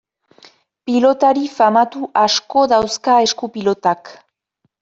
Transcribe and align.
Pilotari 0.89 1.43
famatu 1.59 2.09
asko 2.23 2.65
dauzka 2.75 3.19
esku-pilotak. 3.27 4.15